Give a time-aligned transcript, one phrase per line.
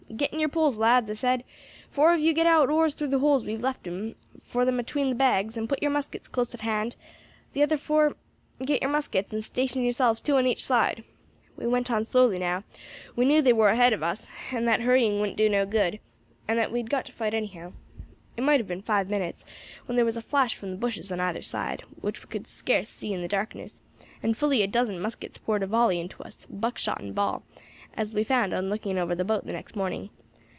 [0.17, 1.43] 'Get in your poles, lads,' I said;
[1.89, 3.87] 'four of you get out oars through the holes we have left
[4.43, 6.95] for them atween the bags, and put your muskets close at hand;
[7.53, 8.17] the other four
[8.63, 11.05] get your muskets, and station yourselves two on each side.'
[11.55, 12.65] We went on slowly now;
[13.15, 15.99] we knew they war ahead of us, and that hurrying wouldn't do no good,
[16.45, 17.71] and that we had got to fight anyhow.
[18.35, 19.45] It might have been five minutes
[19.85, 22.89] when thar was a flash from the bushes on either side which we could scarce
[22.89, 23.81] see in the darkness,
[24.21, 27.43] and fully a dozen muskets poured a volley into us, buckshot and ball,
[27.93, 30.09] as we found on looking over the boat the next morning.